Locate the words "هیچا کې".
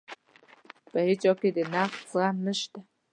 1.07-1.49